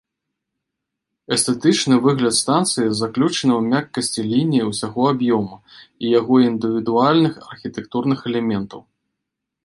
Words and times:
Эстэтычны 1.35 1.95
выгляд 2.05 2.35
станцыі 2.43 2.87
заключаны 2.99 3.53
ў 3.57 3.63
мяккасці 3.73 4.21
ліній 4.31 4.61
усяго 4.69 5.03
аб'ёму 5.13 5.55
і 6.05 6.13
яго 6.19 6.35
індывідуальных 6.49 7.33
архітэктурных 7.51 8.19
элементаў. 8.31 8.81